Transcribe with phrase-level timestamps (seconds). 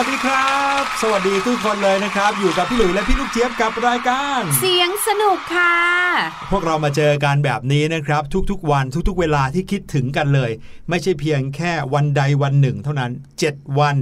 [0.00, 5.76] วัสดีครับ สวัสดีทุกคนเลยนะครับ อยู่กับพี่หลุยและพี่ลูกเจี๊ยบกับรายการ เสียงสนุกค่ะ
[6.50, 10.50] พวกเรามาเจอกันแบบนี้นะครับ ทุกๆวันทุกๆเวลาที่คิดถึงกันเลย
[10.88, 13.12] ไม่ใช่เพียงแค่วันใดวันหนึ่ง เท่านั้น
[13.44, 13.96] 7 วัน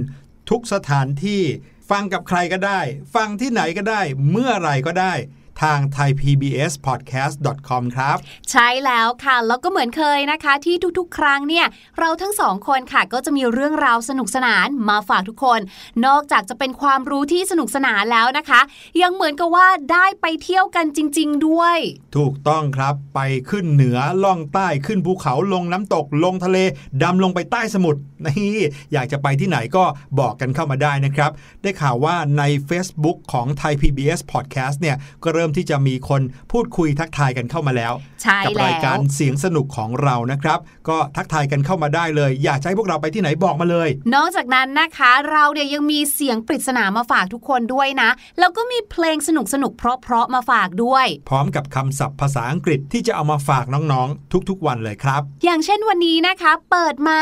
[0.49, 1.41] ทุกสถานที่
[1.89, 2.81] ฟังกับใครก็ได้
[3.15, 4.01] ฟังที่ไหนก็ได้
[4.31, 5.13] เมื่อไหรก็ได้
[5.61, 8.17] ทาง thaipbspodcast.com ครับ
[8.51, 11.65] ใช่แล้วค่ะ แล้วก็เหมือนเคยนะคะ ที่ทุกๆ ครั้งเนี่ย
[11.99, 15.59] เราทั้งสองคนค่ะ ก็จะมีเรื่องราวสนุกสนานมาฝากทุกคน
[16.05, 18.61] นอกจากจะเป็นความรู้ที่สนุกสนานแล้วนะคะ
[19.01, 21.77] ยังเหมือนกับว่าได้ไปเที่ยวกันจริง ๆ ด้วย
[22.17, 23.19] ถูกต้องครับไป
[23.49, 26.57] ขึ้นเหนือล่องใต้ขึ้นภูเขาลงน้ำตกลงทะเล
[27.03, 28.57] ดำลงไปใต้สมุทรนี่
[28.93, 29.83] อยากจะไปที่ไหนก็
[30.19, 31.31] บอกกันเข้ามาได้นะครับ
[31.61, 36.21] ได้ข่าวว่าใน Facebook ของ Thai PBS Podcast เนี่ยก็เริ่มที่จะมีคน
[36.51, 40.59] พูดคุยทักทายกันเข้ามาแล้วใช่กัแล้วรายการเสียงสนุกของเรานะครับ
[40.89, 48.09] ก็ทักทายกันเข้ามาได้เลย อยากจะให้พวกเราไปที่ไหนบอกมาเลย นอกจากนั้นนะคะ เราเนี่ยยังมีเสียงปริศนามาฝากทุกคนด้วยนะ
[48.39, 57.19] แล้วก็มีเพลงสนุกสนุกๆเพราะๆมาฝากด้วย พร้อมกับคำศัพท์ภาษาอังกฤษที่จะเอามาฝากน้องๆ ทุกๆวันเลยครับ อย่างเช่นวันนี้นะคะ เปิดมา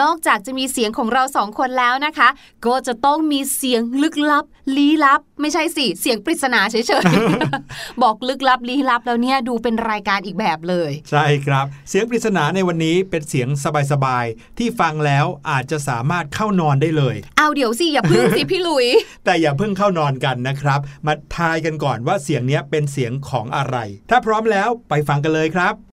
[0.00, 2.28] นอกจากจะมีเสียงของเราสองคนแล้วนะคะ
[2.66, 4.44] ก็จะต้องมีเสียงลึกลับ
[4.76, 7.61] ลี้ลับ ไม่ใช่สิเสียงปริศนาเฉยๆ
[8.02, 13.48] บอกลึกลับลี้ลับแล้วเนี่ยดูเป็นรายการอีกแบบเลย ใช่ครับ เสียงปริศนาในวันนี้เป็นเสียง
[13.92, 18.86] สบายๆที่ฟังแล้วอาจจะสามารถเข้านอนได้เลย เอาเดี๋ยวสิอย่าพึ่งสิพี่หลุย
[19.24, 23.76] แต่อย่าเพิ่งเข้านอนกันนะครับ มาทายกันก่อนว่าเสียงเนี้ยเป็นเสียงของอะไร
[24.10, 25.91] ถ้าพร้อมแล้วไปฟังกันเลยครับ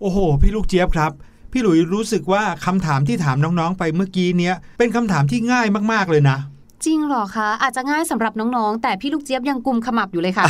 [0.00, 1.12] โอ้โห พี่ลูกเจี๊ยบครับ
[1.52, 6.38] พี่หลุยรู้สึกว่าคำถามที่ถามน้องๆ ไปเมื่อกี้เนี้ยเป็นคำถามที่ง่ายมากๆเลยนะ
[6.86, 10.46] จริงเหรอคะ อาจจะง่ายสำหรับน้องๆ แต่พี่ลูกเจี๊ยบยังกุมขมับอยู่เลยค่ะ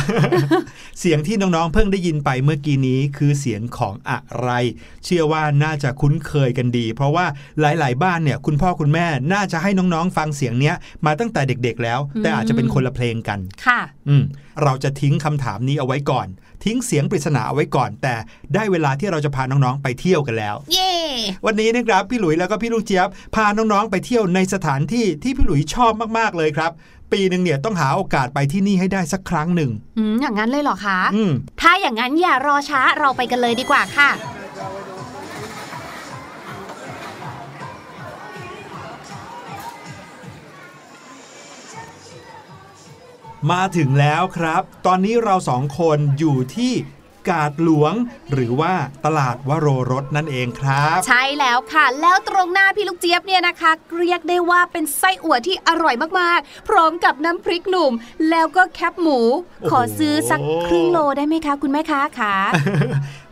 [0.99, 4.49] เสียงที่น้องๆ เพิ่งได้ยินไปเมื่อกี้นี้คือเสียงของอะไร
[5.05, 7.25] เชื่อว่าน่าจะคุ้นเคยกันดี เพราะว่า
[7.59, 10.75] หลายๆ บ้านเนี่ยคุณพ่อคุณแม่น่าจะให้น้องๆ ฟังเสียงเนี้ย
[11.05, 14.23] มาตั้งแต่เด็กๆ แล้ว แต่อาจจะเป็นคนละเพลงกัน ค่ะ อืม
[14.63, 16.27] เราจะทิ้งคำถามนี้เอาไว้ก่อน
[16.63, 18.15] ทิ้งเสียงปริศนาเอาไว้ก่อน แต่
[18.53, 20.93] ได้เวลาที่เราจะพาน้องๆไปเที่ยวกันแล้ว เย่
[21.45, 26.71] วันนี้นะครับพี่หลุยแล้วก็พี่ลูกเจี๊ยบพาน้องๆไปเที่ยวในสถานที่ที่พี่หลุยชอบมากๆเลยครับ
[27.11, 31.31] ปีหนึ่งเนี่ยต้องหาโอกาสไปที่นี่ให้ได้สักครั้งหนึ่งอืมอย่างนั้นเลยเหรอคะ อืม
[31.61, 34.09] ถ้าอย่างนั้นอย่ารอช้าเราไปกันเลยดีกว่าค่ะ
[43.49, 46.73] มาถึงแล้วครับ ตอนนี้เราสองคนอยู่ที่
[47.29, 47.93] กาดหลวง
[48.31, 48.73] หรือว่า
[49.05, 57.93] ตลาดวโรรสนั่นเองครับ ใช่แล้วค่ะ แล้วตรงหน้าพี่ลูกเจี๊ยบเนี่ยนะคะ เรียกได้ว่าเป็นไส้อั่วที่อร่อยมากๆ พร้อมกับน้ำพริกหนุ่ม
[58.29, 59.19] แล้วก็แคบหมู
[59.61, 62.35] โอ้โหขอซื้อสักครึ่งโลได้ไหมคะ คุณแม่ค้าคะ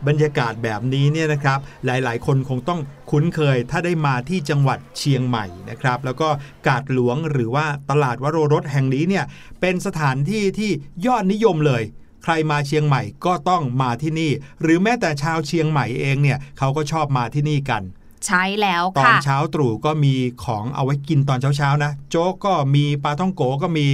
[0.06, 6.28] บรรยากาศแบบนี้เนี่ยนะครับ หลายๆ คนคงต้องคุ้นเคยถ้าได้มาที่จังหวัดเชียงใหม่นะครับ แล้วก็
[6.66, 9.24] กาดหลวงหรือว่าตลาดวโรรสแห่งนี้เนี่ย
[9.60, 10.70] เป็นสถานที่ที่
[11.06, 11.82] ยอดนิยมเลย
[12.22, 14.32] ใครมาเชียงใหม่ก็ต้องมาที่นี่
[14.62, 17.82] หรือแม้แต่ชาวเชียงใหม่เองเนี่ยเขาก็ชอบมาที่นี่กัน
[18.26, 20.14] ใช่แล้วตอนค่ะเช้าตรู่ก็มี
[20.44, 23.86] ของเอาไว้กินตอนเช้าๆนะ โจ๊กก็มีปลาท่องโกก็มี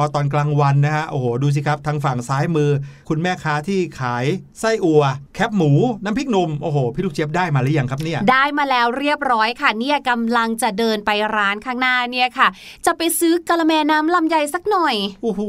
[0.00, 2.70] พอตอนกลางวันนะฮะโอ้โหดูสิครับทางฝั่งซ้ายมือ
[3.08, 4.24] คุณแม่ค้าที่ขาย
[4.60, 5.02] ไส้อัว
[5.34, 5.70] แคบหมู
[6.04, 12.48] น้ำพริกหนุ่มโอ้โหพี่ลูกเจี๊ยบได้มาหรือยังครับเนี่ยได้มาแล้วเรียบร้อยค่ะเนี่ยกำลังจะเดินไปร้านข้างหน้าเนี่ยค่ะ
[12.86, 15.42] จะไปซื้อกะละแมน้ำลำไยสักหน่อยโอ้โห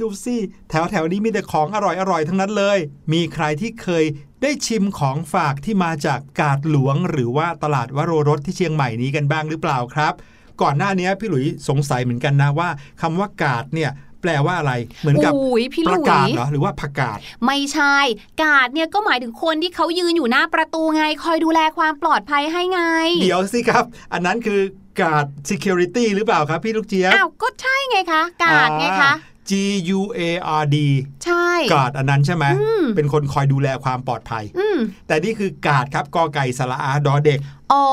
[0.00, 0.36] ดูสิ
[0.70, 2.78] แถวแถวๆนี้มีแต่ของอร่อยอร่อยๆทั้งนั้นเลย
[3.12, 4.04] มีใครที่เคย
[4.42, 10.14] ได้ชิมของฝากที่มาจากกาดหลวง หรือว่าตลาดวโรรสที่เชียงใหม่นี้กันบ้างหรือเปล่าครับ
[10.62, 12.68] ก่อนหน้านี้พี่หลุยสงสัยเหมือนกันนะว่า
[13.00, 13.90] คำว่ากาดเนี่ย
[14.22, 17.96] แปลว่าอะไร เหมือนกับอุ้ยพี่หปลุระกาศยเหรอหรือว่าผักกาดไม่ใช่
[18.42, 22.82] กาดเนี่ยก็หมายถึงคนที่เขายืนอยู่หน้าประตูไง คอยดูแลความปลอดภัยให้ไง
[23.22, 24.60] เดี๋ยวสิครับ อันนั้นคือ
[25.00, 29.52] กาด security หรือเปล่าครับพี่ลูกเจี๊ยบอ้าวก็ใช่ไงคะ กาดไงคะอ่า G
[29.98, 30.20] U A
[30.60, 30.76] R D
[31.24, 37.38] ใช่ กาดอันนั้นใช่ไหมอืมเป็นคนคอยดูแลความปลอดภัยอืมแต่นี่คือกาดครับกอไก่สระอาดอเด็ก
[37.72, 37.84] อ๋อ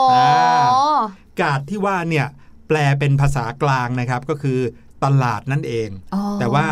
[0.80, 0.82] อ
[1.42, 2.28] กาดที่ว่าเนี่ย
[2.68, 4.60] แปลเป็นภาษากลางนะครับก็คือ
[5.04, 6.66] ตลาดนั่นเองอ๋อแต่ว่า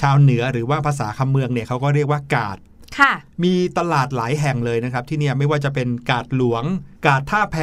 [0.00, 2.58] ชาวเหนือหรือว่าภาษาคำเมืองเนี่ยเขาก็เรียกว่ากาด
[2.98, 3.12] ค่ะ
[3.44, 6.64] มีตลาดหลายแห่งเลยนะครับ ที่เนี่ยไม่ว่าจะเป็นกาดหลวง
[7.06, 7.56] กาดท่าแพ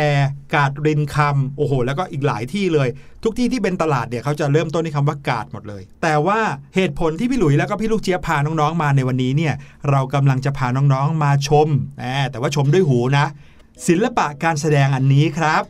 [0.56, 2.90] กาดรินคำโอ้โห แล้วก็อีกหลายที่เลย
[3.24, 6.40] ทุกที่ที่เป็นตลาดเนี่ยเขาจะเริ่มต้นที่คำว่ากาดหมดเลย แต่ว่า
[6.76, 9.54] เหตุผลที่พี่หลุยแล้วก็พี่ลูกเจี๊ยบพาน้องๆมาในวันนี้เนี่ย
[9.90, 13.26] เรากำลังจะพาน้องๆมาชมแหมแต่ว่าชมด้วยหูนะ
[13.88, 15.64] ศิลปะการแสดงอันนี้ครับ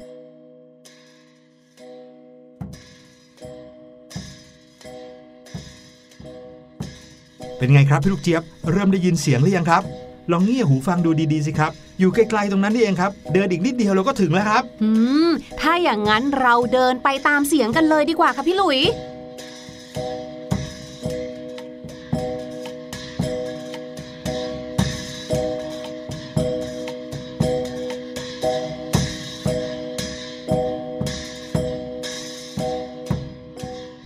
[7.58, 9.84] เป็นไงครับพี่ลูกเจี๊ยบเริ่มได้ยินเสียงหรือยังครับ
[10.32, 14.90] ลองเงี่ยหูฟังดูดีๆสิครับ อยู่ไกลๆตรงนั้นนี่เองครับ เดินอีกนิดเดียวเราก็ถึงแล้วครับ อื
[15.28, 15.30] ม
[15.62, 18.80] ถ้าอย่างนั้นเราเดินไปตามเสียงกันเลยดีกว่าค่ะพี่หลุย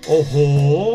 [0.07, 0.33] โอ้โห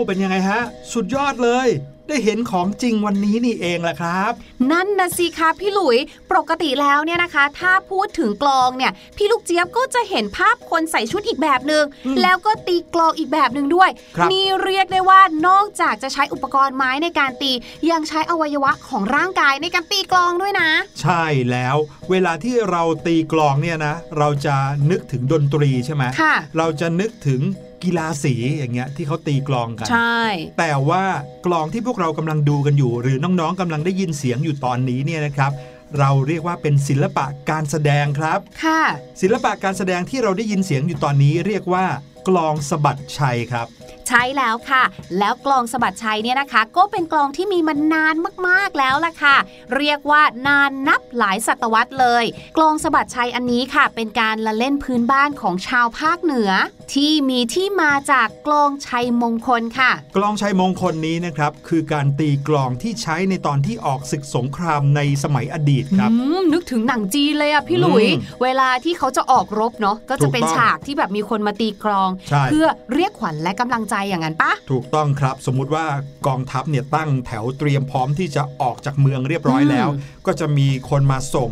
[0.07, 0.61] เป็นยังไงฮะ
[0.93, 1.69] สุดยอดเลย
[2.09, 4.33] ได้เห็นของจริงวันนี้นี่เองแหละครับ
[4.73, 5.99] นั่นนะสิคะพี่หลุย
[6.31, 17.53] ปกติแล้วเนี่ยนะคะ ถ้าพูดถึงกลองเนี่ย พี่ลูกเจี๊ยบก็จะเห็นภาพคนใส่ชุดอีกแบบหนึง่งอืมแล้วก็ตีกลองอีกแบบหนึ่งด้วยครับนี่เรียกได้ว่านอกจากจะใช้อุปกรณ์ไม้ในการตี
[17.91, 20.69] ยังใช้อวัยวะของร่างกายในการตีกลองด้วยนะ
[21.03, 21.77] ใช่แล้ว
[22.11, 24.57] เวลาที่เราตีกลองเนี่ยนะ เราจะ
[24.91, 27.41] นึกถึงดนตรีใช่ไหมค่ะเราจะนึกถึง
[27.85, 30.21] กีฬาสีอย่างเงี้ยที่เขาตีกลองกัน ใช่
[30.59, 31.05] แต่ว่า
[31.47, 35.53] กลองที่พวกเรากำลังดูกันอยู่ หรือน้องๆกำลังได้ยินเสียงอยู่ตอนนี้เนี่ยนะครับ
[35.99, 38.83] เราเรียกว่าเป็นศิลปะการแสดงครับ ค่ะ
[39.23, 41.87] ศิลปะการแสดงที่เราได้ยินเสียงอยู่ตอนนี้เรียกว่า
[42.29, 43.69] กลองสะบัดชัยครับ
[44.09, 44.83] ใช่แล้วค่ะ
[45.19, 48.15] แล้วกลองสะบัดชัยเนี่ยนะคะ ก็เป็นกลองที่มีมานาน
[48.49, 49.37] มากๆแล้วล่ะค่ะ
[49.77, 52.25] เรียกว่านานนับหลายศตวรรษเลย
[52.57, 56.51] กลองสะบัดชัยอันนี้ค่ะ เป็นการละเล่นพื้นบ้านของชาวภาคเหนือ
[56.95, 72.14] ที่มีที่มาจากกลองชัยมงคลค่ะ กลองชัยมงคลนี้นะครับคือการตีกลองที่ใช้ในตอนที่ออกศึกสงครามในสมัยอดีตครับอืมนึกถึงหนังจีนเลยอะพี่หลุยอืมเวลาที่เขาจะออกรบเนาะก็จะเป็นถูกต้องฉากที่แบบมีคนมาตีกลองใช่
[72.51, 75.87] เพื่อเรียกขวัญและกำลังใจอย่างนั้นปะถูกต้องครับ สมมุติว่า
[76.27, 81.51] กองทัพเนี่ยตั้งแถวเตรียมพร้อมที่จะออกจากเมืองเรียบร้อยแล้วอืมก็จะมีคนมาส่ง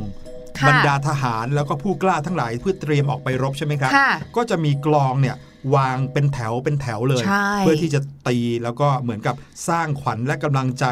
[0.58, 5.36] ค่ะบรรดาทหารแล้วก็ผู้กล้าทั้งหลายเพื่อเตรียมออกไปรบใช่ไหมครับค่ะก็จะมีกลองเนี่ย
[5.74, 9.34] วางเป็นแถวเป็นแถวเลยใช่เพื่อที่จะตีแล้วก็เหมือนกับ
[9.68, 10.84] สร้างขวัญและกำลังใจ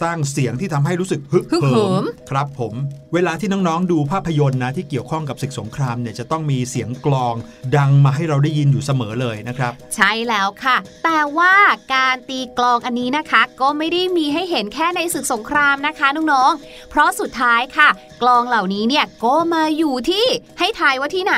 [0.00, 2.74] สร้างเสียงที่ทำให้รู้สึกฮึกฮึกเหิเหิมมครับผม
[3.14, 7.34] เวลาที่น้องๆดูภาพยนตร์นะที่เกี่ยวข้องกับศึกสงครามเนี่ยจะต้องมีเสียงกลอง
[7.76, 11.54] ดังมาให้เราได้ยินอยู่เสมอเลยนะครับ ใช่แล้วค่ะ แต่ว่า
[11.94, 17.88] การตีกลองอันนี้นะคะ ก็ไม่ได้มีให้เห็นแค่ในศึกสงครามนะคะน้องๆเพราะสุดท้ายค่ะ
[18.22, 20.26] กลองเหล่านี้เนี่ยก็มาอยู่ที่
[20.58, 21.36] ให้ทายว่าที่ไหน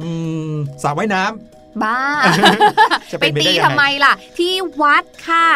[0.00, 0.10] อื
[0.50, 1.98] มสระว่ายน้ำ บ้า
[3.12, 5.48] จะไปเป็นไปตีได้ยังทำไมไงล่ะ ที่วัดค่ะ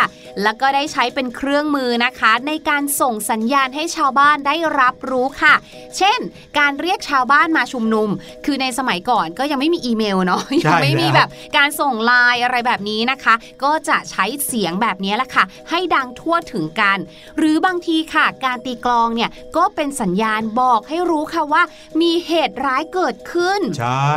[0.43, 5.55] แล้วก็ได้ใช้เป็นเครื่องมือนะคะ ในการส่งสัญญาณให้ชาวบ้านได้รับรู้ค่ะ
[5.99, 6.21] เช่น
[6.59, 8.09] การเรียกชาวบ้านมาชุมนุม
[8.45, 16.99] คือในสมัยก่อนก็ยังไม่มีอีเมลเนาะใช่ยังไม่มีแล้วแบบการส่งไลน์อะไรแบบนี้นะคะ ก็จะใช้เสียงแบบนี้แหละค่ะ ให้ดังทั่วถึงกัน
[17.39, 21.63] หรือบางทีค่ะ การตีกลองเนี่ยก็เป็นสัญญาณบอกให้รู้ค่ะว่า
[22.01, 24.17] มีเหตุร้ายเกิดขึ้น ใช่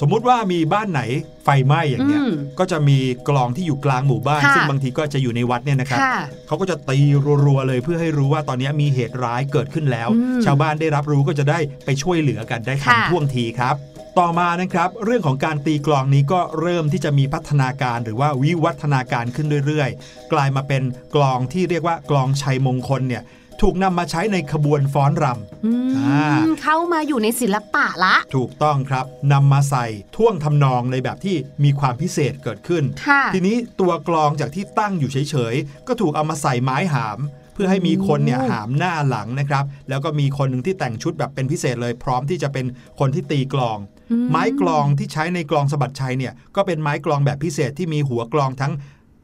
[0.00, 1.02] สมมุติว่ามีบ้านไหน
[1.44, 6.98] ไฟไหม้อย่างเงี้ยอืมก็จะมีกลองที่อยู่กลางหมู่บ้านค่ะซึ่งบางทีก็จะอยู่ในวัดเนี่ยนะครับค่ะเขาก็จะตี
[7.46, 13.76] รัวๆเลยเพื่อให้รู้ว่าตอนนี้มีเหตุร้ายเกิดขึ้นแล้วอืมชาวบ้านได้รับรู้ก็จะได้ไปช่วยเหลือกันได้ทันค่ะท่วงทีครับ
[14.18, 20.82] ต่อมานะครับ เรื่องของการตีกลองนี้ก็เริ่มที่จะมีพัฒนาการหรือว่าวิวัฒนาการขึ้นเรื่อยๆ กลายมาเป็น
[21.14, 23.22] กลองที่เรียกว่ากลองชัยมงคลเนี่ย
[23.62, 26.24] ถูกนำมาใช้ในขบวนฟ้อนรำอืมอ่า
[26.62, 29.86] เข้ามาอยู่ในศิลปะละ ถูกต้องครับนำมาใส่
[30.16, 37.18] ท่วงทำนองในแบบที่มีความพิเศษเกิดขึ้นค่ะทีนี้ตัวกลองจากที่ตั้งอยู่เฉยๆ ก็ถูกเอามาใส่ไม้หาม
[37.54, 42.66] เพื่อให้มีคนเนี่ยโอ้หามหน้าหลังนะครับ แล้วก็มีคนหนึ่งที่แต่งชุดแบบเป็นพิเศษเลย พร้อมที่จะเป็น
[43.00, 43.78] คนที่ตีกลอง
[44.10, 48.72] อืไม้กลองที่ใช้ในกลองสะบัดชัยเนี่ยก็เป็นไม้กลองแบบพิเศษที่มีหัวกลองทั้ง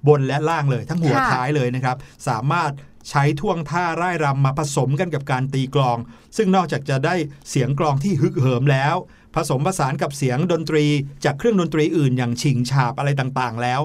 [0.08, 1.96] บนและล่างเลย ทั้งหัวท้ายเลยนะครับ
[2.28, 2.70] สามารถ
[3.08, 5.98] ใช้ท่วงท่าร่ายรำมาผสมกันกับการตีกลอง
[6.36, 7.14] ซึ่งนอกจากจะได้
[7.50, 8.94] เสียงกลองที่ฮึกเหิมแล้ว
[9.34, 10.86] ผสมผสานกับเสียงดนตรี
[11.24, 13.80] จากเครื่องดนตรีอื่นอย่างฉิงฉาบอะไรต่างๆ แล้ว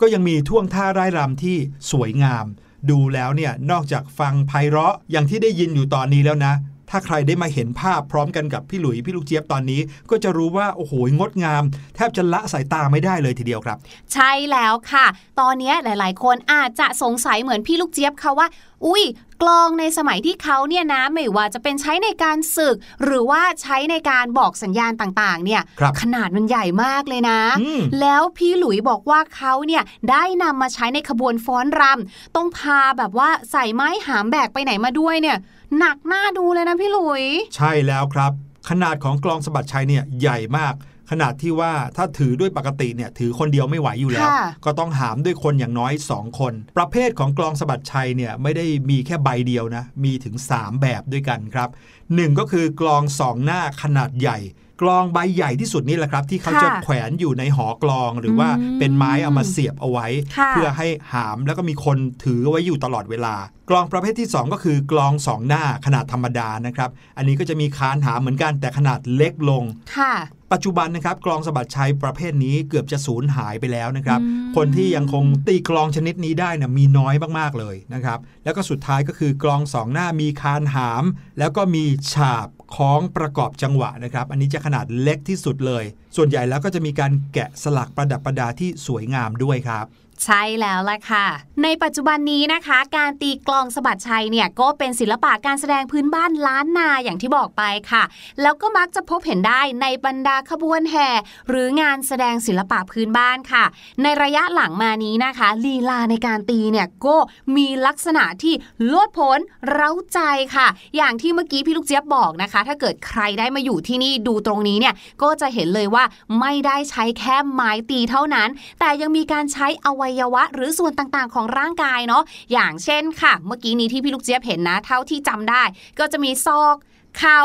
[0.00, 1.56] ก็ยังมีท่วงท่าร่ายรำที่
[1.90, 2.46] สวยงาม
[2.90, 6.54] ดูแล้วเนี่ยนอกจากฟังไพเราะอย่างที่ได้ยินอยู่ตอนนี้แล้วนะ
[6.90, 11.62] ถ้าใครได้มาเห็นภาพพร้อมกันกับพี่หลุยพี่ลูกเจี๊ยบตอนนี้ ก็จะรู้ว่าโอ้โหงดงาม
[11.96, 13.76] แทบจะละสายตาไม่ได้เลยทีเดียวครับ
[14.12, 15.06] ใช่แล้วค่ะ
[15.40, 18.46] ตอนนี้หลาย ๆ คนอาจจะสงสัยเหมือนพี่ลูกเจี๊ยบค่ะว่า
[18.86, 19.04] อุ้ย
[19.42, 35.36] กลองในสมัยที่เขาเนี่ยนะไม่ว่าจะเป็นใช้ในการศึก หรือว่าใช้ในการบอกสัญญาณต่างๆ เนี่ยครับขนาดมันใหญ่มากเลยนะอืมแล้วพี่หลุยบอกว่าเขาเนี่ยได้นำมาใช้ในขบวนฟ้อนรำต้องพาแบบว่าใส่ไม้หามแบกไปไหนมาด้วยเนี่ย
[35.78, 37.24] หนักหน้าดูเลยนะพี่หลุย
[37.56, 38.32] ใช่แล้วครับ
[38.70, 40.74] ขนาดของกลองสะบัดชัยเนี่ยใหญ่มาก
[41.10, 51.68] ขนาดที่ว่าถ้าถือด้วยปกติเนี่ยถือคนเดียวไม่ไหวอยู่แล้วค่ะก็ต้องหามด้วยคนอย่างน้อย 2 คน ประเภทของกลองสะบัดชัยเนี่ยไม่ได้มีแค่ใบเดียวนะ มีถึง 3 แบบด้วยกันครับ
[52.14, 54.38] หนึ่งก็คือกลองสองหน้าขนาดใหญ่
[54.82, 60.06] กลองใบใหญ่ที่สุดนี่แหละครับ ที่เขาค่ะจะแขวนอยู่ในหอกลองหรือว่าอืมเป็นไม้เอามาเสียบเอาไว้
[60.38, 63.34] ค่ะเพื่อให้หามแล้วก็มีคนถือไว้อยู่ตลอดเวลา
[63.70, 69.62] กลองประเภทที่ 2 ก็คือกลองสองหน้าขนาดธรรมดานะครับ อันนี้ก็จะมีคานหามเหมือนกันแต่ขนาดเล็กลง
[69.96, 70.14] ค่ะ
[70.52, 81.04] ปัจจุบันนะครับกลองสะบัดชัยประเภทนี้เกือบจะสูญหายไปแล้วนะครับอืมคนที่ยังคงตีกลองชนิดนี้ได้นะมีน้อยมากๆเลยนะครับ แล้วก็สุดท้ายก็คือกลองสองหน้ามีคานหาม
[81.38, 85.84] แล้วก็มีฉาบคล้องประกอบจังหวะนะครับ อันนี้จะขนาดเล็กที่สุดเลย
[86.16, 89.86] ส่วนใหญ่แล้วก็จะมีการแกะสลักประดับประดาที่สวยงามด้วยครับ
[90.24, 91.26] ใช่แล้วล่ะค่ะ
[91.62, 98.02] ในปัจจุบันนี้นะคะ การตีกลองสะบัดชัยเนี่ยก็เป็นศิลปะการแสดงพื้นบ้านล้านนาอย่างที่บอกไปค่ะ
[98.42, 101.08] แล้วก็มักจะพบเห็นได้ในบรรดาขบวนแห่
[101.48, 103.64] หรืองานแสดงศิลปะพื้นบ้านค่ะ
[104.02, 107.16] ในระยะหลังมานี้นะคะลีลาในการตีเนี่ยก็
[107.56, 108.54] มีลักษณะที่
[108.92, 109.38] ลดผน
[109.70, 110.20] เร้าใจ
[110.54, 116.04] ค่ะ อย่างที่เมื่อกี้พี่ลูกเจี๊ยบบอกนะคะ ถ้าเกิดใครได้มาอยู่ที่นี่ดูตรงนี้เนี่ยก็จะเห็นเลยว่า
[116.40, 118.48] ไม่ได้ใช้แค่ไม้ตีเท่านั้น
[118.80, 122.22] แต่ยังมีการใช้อวัยวะ หรือส่วนต่างๆ ของร่างกายเนาะ
[122.52, 125.62] อย่างเช่นค่ะ เมื่อกี้นี้ที่พี่ลูกเจี๊ยบเห็นนะ เท่าที่จำได้
[125.98, 126.76] ก็จะมีซอก
[127.18, 127.40] เข่า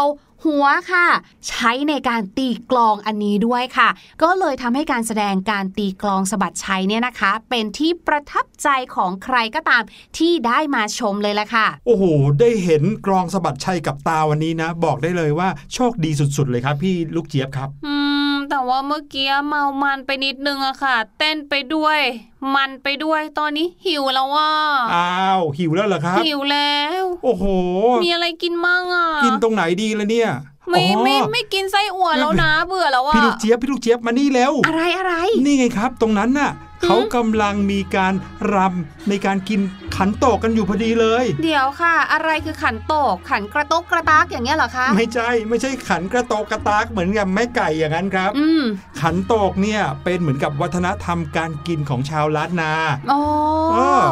[0.45, 1.07] หัวค่ะ
[1.47, 3.89] ใช้ในการตีกลองอันนี้ด้วยค่ะ
[4.23, 9.83] ก็เลยทำให้การแสดงการตีกลองสะบัดชัยเนี่ยนะคะ เป็นที่ประทับใจของใครก็ตาม
[10.17, 12.03] ที่ได้มาชมเลยละค่ะ โอ้โห
[12.39, 18.10] ได้เห็นกลองสะบัดชัยกับตาวันนี้นะ บอกได้เลยว่าโชคดีสุดๆเลยครับ พี่ลูกเจี๊ยบครับ อืม
[18.53, 21.99] แต่ว่าเมื่อกี้เมามันไปนิดนึงอะค่ะ เต้นไปด้วย
[22.55, 24.51] มันไปด้วยตอนนี้หิวแล้วว่า
[24.95, 27.43] อ้าวหิวแล้วเหรอครับ หิวแล้ว โอ้โห
[28.03, 30.29] มีอะไรกินมั่งอะกินตรงไหนดีละเนี่ย
[30.69, 35.13] ไม่อ๋อไม่ไม่กินไส้อั่วแล้วนะเบื่อแล้วว่าพี่ลูกเจี๊ยบพี่ลูกเจี๊ยบมานี่แล้ว อะไรอะไร
[35.45, 36.51] นี่ไงครับ ตรงนั้นน่ะ
[36.83, 38.13] เขากำลังมีการ
[38.53, 39.59] รำในการกิน
[39.97, 48.63] ขันโตกกันอยู่พอดีเลย เดี๋ยวค่ะ อะไรคือขันโตก ขันกระตกกระตากอย่างเงี้ยเหรอคะ ไม่ใช่ไม่ใช่ขันกระโตกกระตากเหมือนกับแม่ไก่อย่างนั้นครับ อืม
[49.01, 52.71] ขันโตกเนี่ยเป็นเหมือนกับวัฒนธรรมการกินของชาวล้านนา
[53.11, 53.19] อ๋อ
[53.71, 54.03] เออ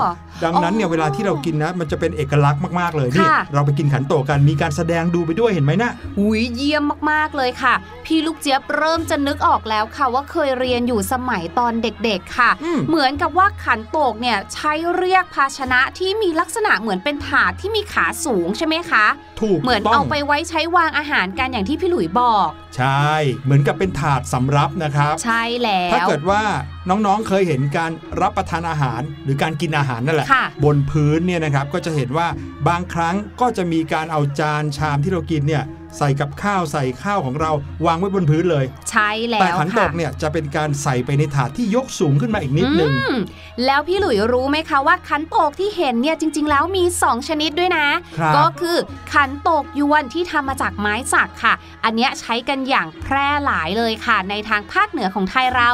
[0.43, 7.73] ดังนั้นเนี่ยอ๋อเวลาที่เรากินนะ มันจะเป็นเอกลักษณ์มาก ๆ เลยนี่ค่ะเราไปกินขันโตกกันมีการแสดงดูไปด้วยเห็นไหมนะหุยเยี่ยมมากๆเลยค่ะ
[8.05, 19.05] พี่ลูกเจี๊ยบเริ่มจะนึกออกแล้วค่ะ ว่าเคยเรียนอยู่สมัยตอนเด็กๆค่ะอืมเหมือนกับว่าขันโตกเนี่ยใช้เรียกภาชนะที่มีลักษณะเหมือนเป็นถาดที่มีขาสูงใช่ไหมคะ
[19.41, 23.09] ถูกเหมือนต้เอาองไปไว้ใช้วางอาหารกันอย่างที่พี่หลุยบอก ใช่
[23.43, 26.41] เหมือนกับเป็นถาดสำรับนะครับ ใช่แล้ว ถ้าเกิดว่า
[26.89, 32.27] น้องๆเคยเห็นการรับประทานอาหารหรือการกินอาหารนั่นแหละค่ะบนพื้นเนี่ยนะครับก็จะเห็นว่า
[32.67, 35.63] บางครั้งก็จะมีการเอาจานชามที่เรากินเนี่ย
[35.97, 37.51] ใส่กับข้าวใส่ข้าวของเรา
[37.85, 43.15] วางไว้บนพื้นเลย ใช่แล้วแต่ขันโตค่ะกเนี่ยจะเป็นการใส่ไปในถาดที่ยกสูงขึ้นมาอีกนิดนึงอืม
[43.65, 47.87] แล้วพี่หลุยรู้ไหมคะว่าขันโตกที่เห็นเนี่ยจริง ๆ แล้วมี 2 ชนิดด้วยนะ
[48.19, 48.77] ครับก็คือ
[49.13, 55.69] ขันโตกยวนที่ทำมาจากไม้สักค่ะ อันเนี้ยใช้กันอย่างแพร่หลายเลยค่ะ ในทางภาคเหนือของไทยเรา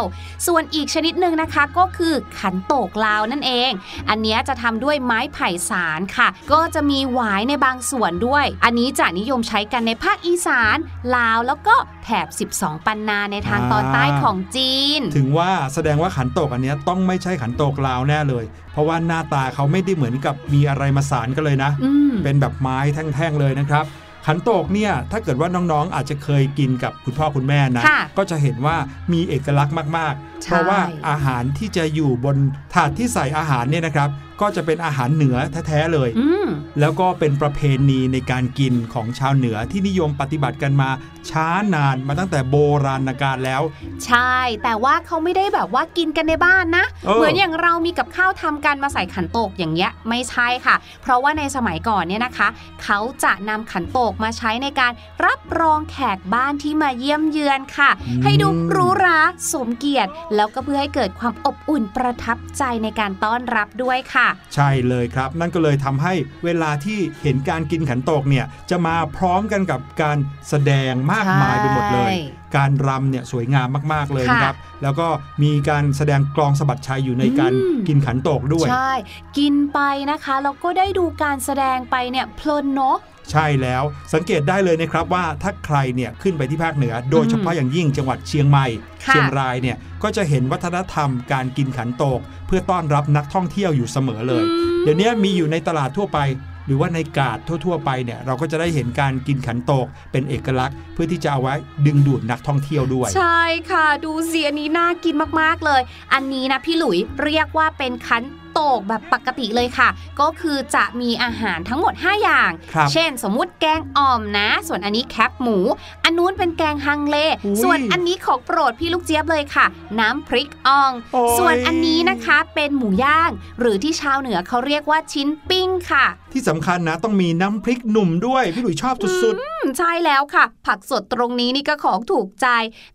[0.47, 3.71] ส่วนอีกชนิดหนึ่งนะคะก็คือขันโตกลาวนั่นเอง
[4.09, 10.77] อันเนี้ยจะทำด้วยไม้ไผ่สารค่ะ ก็จะมีหวายในบางส่วนด้วย อันนี้จะนิยมใช้กันในภาคอีสาน
[11.15, 23.85] ลาวแล้วก็แถบ 12 ปันนาในทางตอนใต้ของจีน ถึงว่าแสดงว่าขันโตกอันเนี้ยต้องไม่ใช่ขันโตกลาวแน่เลย เพราะว่าหน้าตาเขาไม่ได้เหมือนกับมีอะไรมาสานกันเลยนะอืมเป็นแบบไม้แท่งๆเลยนะครับ
[24.25, 28.75] ขันโตกเนี่ยถ้าเกิดว่าน้องๆอาจจะเคยกินกับคุณพ่อคุณแม่นะค่ะก็จะเห็นว่า
[29.13, 32.37] มีเอกลักษณ์มากๆใช่เพราะว่าอาหารที่จะอยู่บน
[32.73, 34.09] ถาดที่ใส่อาหารเนี่ยนะครับ
[34.41, 36.47] ก็จะเป็นอาหารเหนือแท้ๆเลยอืม
[36.79, 40.89] แล้วก็เป็นประเพณีในการกินของชาวเหนือที่นิยมปฏิบัติกันมา
[41.29, 43.61] ช้านานมาตั้งแต่โบราณกาลแล้ว
[44.05, 52.47] ใช่ แต่ว่าเขาไม่ได้แบบว่ากินกันในบ้านนะเออเหมือนอย่างเรามีกับข้าวทำกันมาใส่ขันโตกอย่างเงี้ยไม่ใช่ค่ะ เพราะว่าในสมัยก่อนเนี่ยนะคะ
[52.83, 54.91] เขาจะนำขันโตกมาใช้ในการ
[55.25, 57.89] รับรองแขกบ้านที่มาเยี่ยมเยือนค่ะ
[58.23, 59.19] ให้ดูหรูหรา
[59.53, 64.24] สมเกียรติ แล้วก็เพื่อให้เกิดความอบอุ่นประทับใจในการต้อนรับด้วยค่ะ
[64.55, 66.13] ใช่เลยครับ นั่นก็เลยทำให้
[66.45, 70.17] เวลาที่เห็นการกินขันโตกเนี่ยจะมาพร้อมกันกับการ
[70.49, 72.15] แสดงมากมายไปหมดเลยใช่
[72.57, 75.07] การรำเนี่ยสวยงามมากๆเลยนะครับ แล้วก็
[75.43, 78.93] มีการแสดงกลองสะบัดชัยอยู่ในการอืมกินขันโตกด้วย ใช่
[79.37, 79.79] กินไป
[80.11, 82.97] นะคะแล้วก็ได้ดูการแสดงไปเนี่ยเพลินเนาะ
[83.31, 83.83] ใช่แล้ว
[84.13, 88.67] สังเกตได้เลยนะครับว่าถ้าใครเนี่ยขึ้นไปที่ภาคเหนือ โดยเฉพาะอย่างยิ่งจังหวัดเชียงใหม่
[89.05, 96.19] ค่ะเชียงรายเนี่ยก็จะเห็นวัฒนธรรมการกินขันโตก เพื่อต้อนรับนักท่องเที่ยวอยู่เสมอเลยอืมเดี๋ยวนี้มีอยู่ในตลาดทั่วไป
[96.67, 105.81] หรือว่าในกาดทั่ว ๆ ไปเนี่ยเราก็จะได้เห็นการกินขันโตกเป็นเอกลักษณ์ เพื่อที่จะเอาไว้ดึงดูดนักท่องเที่ยวด้วย ใช่ค่ะ ดูสิอันนี้น่ากินมากๆเลย
[106.13, 108.23] อันนี้นะพี่หลุยเรียกว่าเป็นขัน
[108.55, 109.89] โตกแบบปกติเลยค่ะ
[110.19, 115.57] ก็คือจะมีอาหารทั้งหมด 5 อย่างครับเช่น สมมุติแกงอ่อมนะ ส่วนอันนี้แคบหมู
[116.03, 119.65] อันนู้นเป็นแกงฮังเลอุ๊ยส่วนอันนี้ของโปรดพี่ลูกเจี๊ยบเลยค่ะ
[119.99, 132.47] น้ำพริกอ่องโอ้ยส่วนอันนี้นะคะเป็นหมูย่าง หรือที่ชาวเหนือเขาเรียกว่าชิ้นปิ้งค่ะ ที่สำคัญนะต้องมีน้ำพริกหนุ่มด้วย พี่หลุยชอบสุดอืมใช่แล้วค่ะ ผักสดตรงนี้นี่ก็ของถูกใจ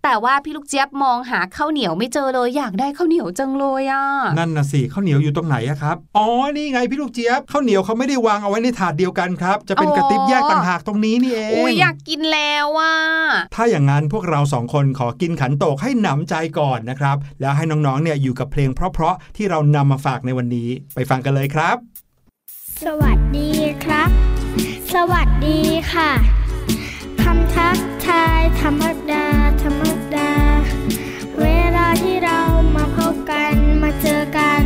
[0.05, 12.95] แต่ว่าพี่ลูกเจี๊ยบมองหาข้าวเหนียวไม่เจอเลยอยากได้ข้าวเหนียวจังเลยอะๆนั่นนะสิข้าวเหนียวอยู่ตรงไหนอะครับ อ๋อ นี่ไงพี่ลูกเจี๊ยบข้าวเหนียวเขาไม่ได้วางเอาไว้ในถาดเดียวกันครับ จะเป็นอ๋อกระติบแยกต่างหากตรงนี้นี่เองอุ้ยอยากกินแล้วอะ
[13.55, 21.77] ถ้าอย่างนั้นพวกเราสองคนขอกินขันโตกให้หนำใจก่อนนะครับ แล้วให้น้องๆเนี่ยอยู่กับเพลงเพราะๆที่เรานำมาฝากในวันนี้ ไปฟังกันเลยครับ
[22.85, 23.51] สวัสดี
[23.85, 24.11] ครับ
[24.95, 25.61] สวัสดี
[25.93, 26.11] ค่ะ
[27.23, 29.27] คำทักทายธรรมดา
[29.63, 29.83] ธรรม
[30.15, 30.31] ดา
[31.41, 32.41] เวลาที่เรา
[32.77, 34.65] มาพบกันมาเจอกัน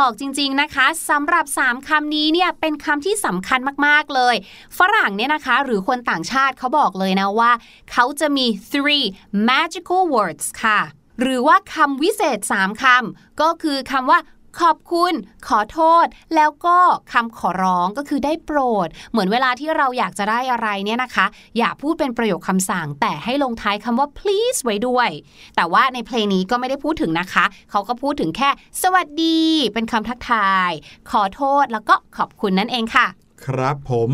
[0.00, 4.34] บอกจริง ๆนะคะสำหรับ 3คำนี้เนี่ยเป็นคำที่สำคัญมากๆเลย
[4.78, 7.52] ฝรั่งเนี่ยนะคะ หรือคนต่างชาติเขาบอกเลยนะว่า
[7.92, 9.06] เขาจะมี three
[9.48, 10.80] magical words ค่ะ
[11.20, 14.18] หรือว่าคำวิเศษ 3คำก็คือคำว่า
[14.60, 15.12] ขอบคุณ
[15.48, 16.78] ขอโทษ แล้วก็
[17.12, 21.26] คำขอร้องก็คือได้โปรด เหมือนเวลาที่เราอยากจะได้อะไรเนี่ยนะคะ
[21.58, 25.08] อย่าพูดเป็นประโยคคำสั่ง แต่ให้ลงท้ายคำว่า please ไว้ด้วย
[25.56, 28.50] แต่ว่าในเพลงนี้ก็ไม่ได้พูดถึงนะคะ เขาก็พูดถึงแค่
[28.82, 29.40] สวัสดี
[29.72, 30.70] เป็นคำทักทาย
[31.10, 33.06] ขอโทษแล้วก็ขอบคุณนั่นเองค่ะ
[33.46, 34.10] ครับผม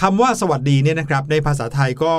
[0.00, 2.14] คำว่าสวัสดีเนี่ยนะครับ ในภาษาไทยก็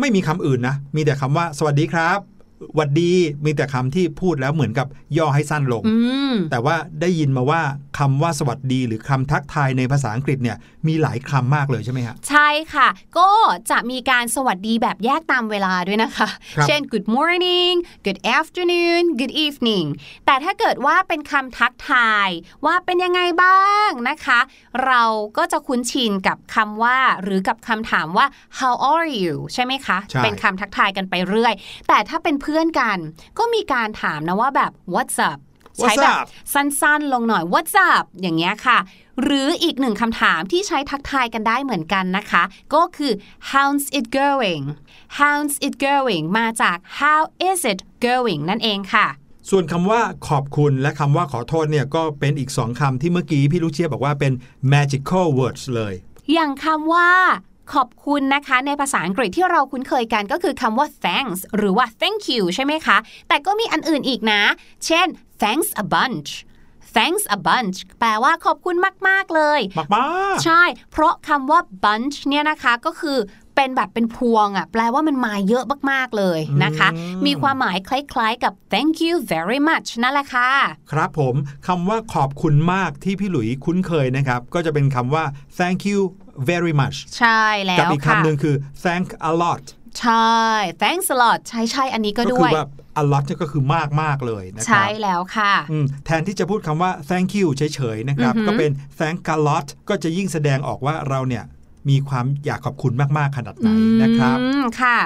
[0.00, 2.29] ไม่มีคำอื่นนะ มีแต่คำว่าสวัสดีครับ
[2.78, 3.12] วัดดี
[3.44, 4.86] มีแต่คำที่พูดแล้วเหมือนกับ
[5.18, 5.94] ย่อให้สั้นลงอื
[6.32, 7.60] มแต่ว่าได้ยินมาว่า
[7.98, 13.30] คำว่าสวัสดี หรือคำทักทายในภาษาอังกฤษเนี่ยมีหลายคำมากเลยใช่ไหมฮะใช่ค่ะ ก็
[13.70, 17.74] จะมีการสวัสดีแบบแยกตามเวลาด้วยนะคะครับเช่น good morning
[18.06, 19.86] good afternoon good evening
[20.26, 22.28] แต่ถ้าเกิดว่าเป็นคำทักทาย
[22.66, 24.40] ว่าเป็นยังไงบ้างนะคะ
[24.86, 25.02] เรา
[25.36, 28.26] ก็จะคุ้นชินกับคำว่า หรือกับคำถามว่า
[28.58, 31.54] how are you ใช่ไหมคะใช่เป็นคำทักทายกันไปเรื่อย
[31.88, 32.98] แต่ถ้าเป็นเพื่อนกัน
[33.38, 35.38] ก็มีการถามนะว่าแบบ what's up
[35.78, 36.26] ใช้แบบ What's up?
[36.54, 38.78] สั้นๆ ลงหน่อย what's up อย่างเงี้ยค่ะ
[39.22, 42.42] หรืออีกหนึ่งคำถามที่ใช้ทักทายกันได้เหมือนกันนะคะ
[42.74, 43.12] ก็คือ
[43.50, 44.64] how's it going
[45.18, 49.06] how's it going มาจาก how is it going นั่นเองค่ะ
[49.50, 54.32] ส่วนคำว่าขอบคุณและคำว่าขอโทษเนี่ยก็เป็นอีกสองคำที่เมื่อกี้พี่ลูกเชียบบอกว่าเป็น
[54.72, 55.94] magical words เลย
[56.32, 57.10] อย่างคำว่า
[57.74, 62.96] ขอบคุณนะคะ ในภาษาอังกฤษที่เราคุ้นเคยกันก็คือคำว่า thanks หรือว่า thank you ใช่ไหมคะ
[63.28, 64.42] แต่ก็มีอันอื่นอีกนะ
[64.86, 65.06] เช่น
[65.42, 66.30] thanks a bunch
[66.96, 68.76] thanks a bunch แปลว่าขอบคุณ
[69.08, 70.04] มาก ๆ เลย มากมา
[70.34, 73.18] กใช่ เพราะคำว่า bunch เนี่ยนะคะก็คือ
[73.56, 76.88] เป็นแบบเป็นพวงอะ่ะแปลว่ามันมาเยอะมาก ๆ เลยนะคะ
[77.26, 80.50] มีความหมายคล้าย ๆ กับ thank you very much นั่นแหละค่ะ
[80.92, 81.34] ครับผม
[81.66, 85.24] คำว่าขอบคุณมากที่พี่หลุยคุ้นเคยนะครับ ก็จะเป็นคำว่า
[85.58, 86.00] thank you
[86.50, 89.64] very much ใช่แล้กับวอีกค่ะคำหนึ่งคือ thank a lot
[90.00, 90.40] ใช่
[90.82, 92.70] thanks a lot ใช่ใช่อันนี้ก็ก็ด้คืวยแบบ
[93.02, 101.44] a lot เนี่ยก็คือมากมากๆเลยนะครัใช่แล้วค่ะอืมแทนที่จะพูดคำว่า thank you เฉยๆนะครับอือหือก็เป็น thank a lot ก็จะยิ่งแสดงออกว่าเราเนี่ย
[101.88, 103.68] มีความอยากขอบคุณมากๆขนาดไหน
[104.02, 104.98] นะครับอืมค่ะ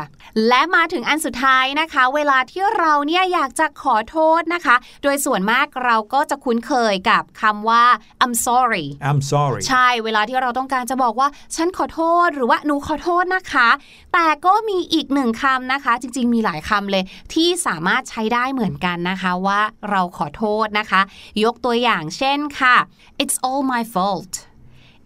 [0.48, 7.84] และมาถึงอันสุดท้ายนะคะ เวลาที่เราเนี่ยอยากจะขอโทษนะคะ โดยส่วนมากเราก็จะคุ้นเคยกับคำว่า
[8.24, 13.68] I'm sorry I'm sorry ใช่เวลาที่เราต้องการจะบอกว่า ฉันขอโทษหรือว่าหนูขอโทษนะคะ
[14.12, 19.60] แต่ก็มีอีกหนึ่งคำนะคะ จริง ๆ มีหลายคำเลย ที่สามารถใช้ได้เหมือนกันนะคะว่า
[19.90, 21.00] เราขอโทษนะคะ
[21.44, 22.76] ยกตัวอย่างเช่นค่ะ
[23.22, 24.34] it's all my fault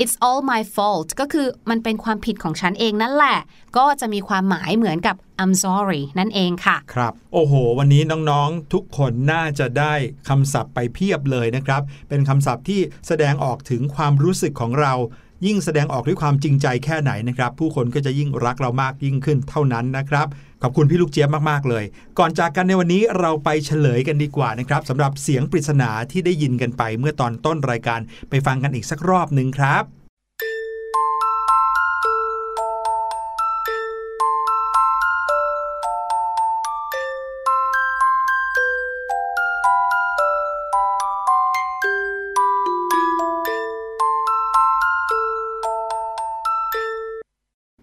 [0.02, 3.38] it's all my fault ก็คือมันเป็นความผิดของฉันเองนั่นแหละ
[3.76, 9.94] ก็จะมีความหมายเหมือนกับ I'm sorry นั่นเองค่ะ ครับ โอ้โห วันนี้น้องๆ ทุกคนน่าจะได้
[10.28, 14.94] คำศัพท์ไปเพียบเลยนะครับ เป็นคำศัพท์ที่แสดงออกถึงความรู้สึกของเรา
[15.46, 20.26] ยิ่งแสดงออกด้วยความจริงใจแค่ไหนนะครับ ผู้คนก็จะยิ่งรักเรามากยิ่งขึ้นเท่านั้นนะครับ
[20.62, 21.84] ขอบคุณพี่ลูกเจี๊ยบมากๆเลย
[22.18, 29.97] ก่อนจากกันในวันนี้เราไปเฉลยกันดีกว่านะครับสำหรับเสียงปริศนาที่ได้ยินกันไปเมื่อตอนต้นรายการไปฟังกันอีกสักรอบหนึ่งครับ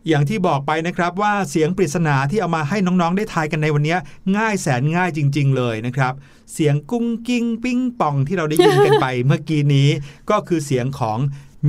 [0.07, 3.97] อย่างที่บอกไปนะครับว่าเสียงปริศนาที่เอามาให้น้องๆได้ทายกันในวันนี้
[4.37, 6.13] ง่ายแสนง่ายจริง ๆ เลยนะครับ
[6.53, 9.89] เสียงกุ้งกิ้งปิ้งปองที่เราได้ยินกันไปเมื่อกี้นี้
[10.29, 11.19] ก็คือเสียงของ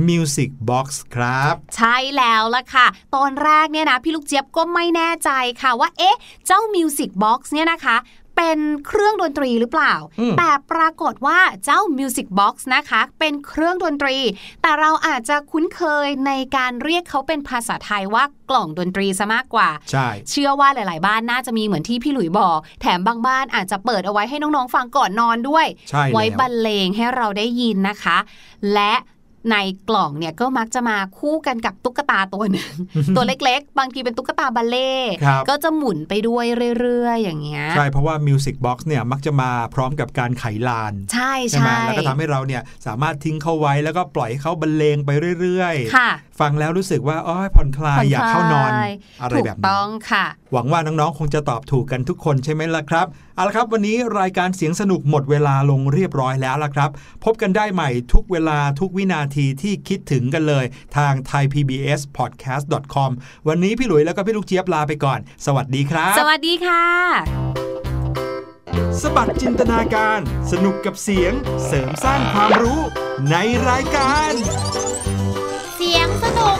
[0.07, 7.97] Music Box ครับ ใช่แล้วล่ะค่ะ ตอนแรกเนี่ยนะ พี่ลูกเจี๊ยบก็ไม่แน่ใจค่ะว่า เอ๊ะ เจ้า Music Box เนี่ยนะคะ
[8.37, 14.17] เป็นเครื่องดนตรีหรือเปล่าอืมแต่ปรากฏว่าเจ้า Music Box นะคะ เป็นเครื่องดนตรี
[14.61, 28.17] แต่เราอาจจะคุ้นเคยในการเรียกเขาเป็นภาษาไทยว่ากล่องดนตรีซะมากกว่า ใช่ เชื่อว่าหลาย ๆ บ้านน่าจะมีเหมือนที่พี่หลุยบอก แถมบางบ้านอาจจะเปิดเอาไว้ให้น้อง ๆ ฟังก่อนนอนด้วยใช่แล้วไว้บรรเลงให้เราได้ยินนะคะ
[28.73, 28.93] และ
[29.51, 29.55] ใน
[29.89, 32.71] กล่องเนี่ยก็มักจะมาคู่กันกับตุ๊กตาตัวหนึ่ง
[33.15, 34.93] ตัวเล็กๆ บางทีเป็นตุ๊กตาบัลเล่
[35.25, 36.45] ครับก็จะหมุนไปด้วย
[36.79, 56.89] เรื่อยๆ อย่างเงี้ยใช่เพราะว่า Music Box เนี่ยมักจะมาพร้อมกับการไขลาน ใช่ใช่ไหมใช่แล้วก็ทำให้เราเนี่ยสามารถทิ้งเขาไว้แล้วก็ปล่อยให้เขาบรรเลงไปเรื่อยค่ะๆ ฟังแล้วรู้สึกว่าอ้อยผ่อนคลายผ่อยากเข้านอนคลยอะไรถูกแบบนี้ต้องค่ะ หวังว่าน้องๆ คงจะตอบถูกกันทุกคนใช่ไหมล่ะครับเอาละครับ วันนี้รายการเสียงสนุกหมดเวลาลงเรียบร้อยแล้วล่ะครับ
[57.23, 60.65] พบกันได้ใหม่ทุกเวลาทุกวินาทีที่คิดถึงกันเลย
[60.97, 63.11] ทาง thaipbspodcast.com
[63.47, 66.83] วันนี้พี่หลุยแล้วก็พี่ลูกเจี๊ยบลาไปก่อน สวัสดีครับ สวัสดีค่ะ
[69.01, 70.19] สบัดจินตนาการ
[70.51, 71.33] สนุกกับเสียง
[71.65, 72.79] เสริมสร้างความรู้
[73.31, 73.35] ใน
[73.69, 74.33] รายการ
[75.87, 76.57] สียงสนุก